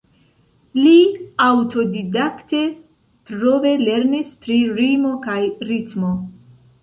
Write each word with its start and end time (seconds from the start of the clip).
Li 0.85 0.93
aŭtodidakte-prove 1.47 3.73
lernis 3.83 4.31
pri 4.47 4.57
rimo 4.81 5.11
kaj 5.27 5.37
ritmo. 5.73 6.11